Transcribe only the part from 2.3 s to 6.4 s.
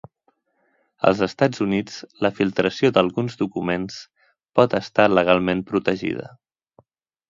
filtració d'alguns documents pot estar legalment protegida.